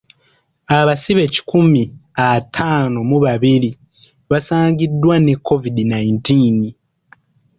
Abasibe 0.77 1.23
kikumi 1.33 1.83
ataano 2.29 2.97
mu 3.09 3.17
babiri 3.25 3.69
basangiddwa 4.31 5.15
ne 5.25 5.33
covid 5.47 5.77
nineteen. 5.91 6.57